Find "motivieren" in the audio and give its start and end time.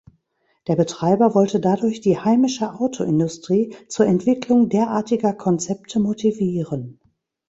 5.99-6.99